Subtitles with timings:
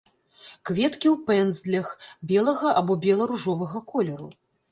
[0.69, 1.91] Кветкі ў пэндзлях,
[2.33, 4.29] белага або бела-ружовага колеру.